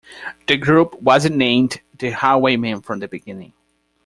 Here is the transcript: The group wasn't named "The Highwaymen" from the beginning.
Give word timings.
The 0.47 0.57
group 0.57 0.99
wasn't 0.99 1.35
named 1.37 1.79
"The 1.99 2.09
Highwaymen" 2.09 2.81
from 2.81 2.97
the 3.01 3.07
beginning. 3.07 3.53